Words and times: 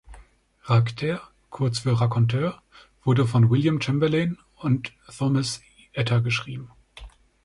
Racter, 0.63 1.21
kurz 1.51 1.77
für 1.77 2.01
„Raconteur“, 2.01 2.59
wurde 3.03 3.27
von 3.27 3.51
William 3.51 3.79
Chamberlain 3.79 4.39
und 4.55 4.93
Thomas 5.15 5.61
Etter 5.93 6.21
geschrieben. 6.21 6.71